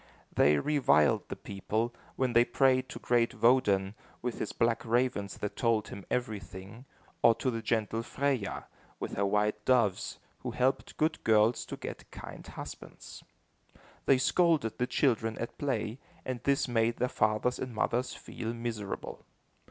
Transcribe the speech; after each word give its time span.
They 0.33 0.57
reviled 0.57 1.29
the 1.29 1.35
people, 1.35 1.93
when 2.15 2.33
they 2.33 2.43
prayed 2.43 2.89
to 2.89 2.97
great 2.97 3.35
Woden, 3.35 3.93
with 4.23 4.39
his 4.39 4.51
black 4.51 4.83
ravens 4.83 5.37
that 5.37 5.55
told 5.55 5.89
him 5.89 6.07
everything, 6.09 6.85
or 7.21 7.35
to 7.35 7.51
the 7.51 7.61
gentle 7.61 8.01
Freya, 8.01 8.65
with 8.99 9.11
her 9.13 9.27
white 9.27 9.63
doves, 9.63 10.17
who 10.39 10.49
helped 10.49 10.97
good 10.97 11.23
girls 11.23 11.67
to 11.67 11.77
get 11.77 12.09
kind 12.09 12.47
husbands. 12.47 13.23
They 14.07 14.17
scolded 14.17 14.79
the 14.79 14.87
children 14.87 15.37
at 15.37 15.59
play, 15.59 15.99
and 16.25 16.41
this 16.41 16.67
made 16.67 16.97
their 16.97 17.07
fathers 17.07 17.59
and 17.59 17.75
mothers 17.75 18.15
feel 18.15 18.55
miserable. 18.55 19.23